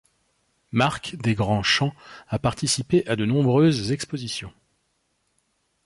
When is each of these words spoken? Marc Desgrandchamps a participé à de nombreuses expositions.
Marc 0.71 1.15
Desgrandchamps 1.17 1.93
a 2.27 2.39
participé 2.39 3.05
à 3.05 3.15
de 3.15 3.23
nombreuses 3.25 3.91
expositions. 3.91 4.51